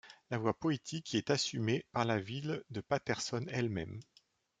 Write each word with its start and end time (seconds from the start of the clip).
La 0.31 0.39
voix 0.39 0.55
poétique 0.57 1.13
y 1.13 1.17
est 1.17 1.29
assumée 1.29 1.85
par 1.91 2.05
la 2.05 2.19
ville 2.19 2.63
de 2.71 2.81
Paterson 2.81 3.45
elle-même. 3.49 3.99